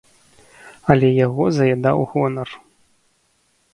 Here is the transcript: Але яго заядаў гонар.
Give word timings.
Але 0.93 1.11
яго 1.25 1.43
заядаў 1.57 1.97
гонар. 2.15 2.49